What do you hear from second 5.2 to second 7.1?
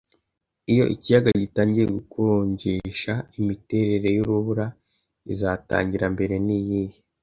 izatangira mbere niyihe